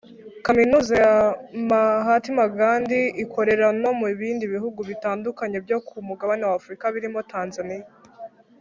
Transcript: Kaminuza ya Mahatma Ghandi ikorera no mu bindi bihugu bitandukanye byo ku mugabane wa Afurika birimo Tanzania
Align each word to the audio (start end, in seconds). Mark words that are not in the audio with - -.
Kaminuza 0.45 0.93
ya 1.03 1.15
Mahatma 1.69 2.45
Ghandi 2.57 2.99
ikorera 3.23 3.67
no 3.81 3.91
mu 3.99 4.07
bindi 4.19 4.45
bihugu 4.53 4.79
bitandukanye 4.89 5.57
byo 5.65 5.77
ku 5.87 5.95
mugabane 6.07 6.43
wa 6.47 6.55
Afurika 6.59 6.85
birimo 6.95 7.21
Tanzania 7.33 7.87